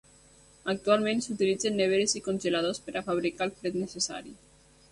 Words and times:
Actualment 0.71 1.19
s'utilitzen 1.25 1.77
neveres 1.81 2.17
i 2.19 2.23
congeladors 2.29 2.81
per 2.87 2.97
a 2.97 3.05
fabricar 3.11 3.49
el 3.51 3.55
fred 3.61 3.81
necessari. 3.85 4.35